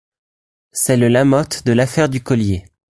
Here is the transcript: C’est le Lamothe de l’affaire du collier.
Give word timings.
C’est 0.71 0.97
le 0.97 1.09
Lamothe 1.09 1.63
de 1.67 1.73
l’affaire 1.73 2.09
du 2.09 2.23
collier. 2.23 2.65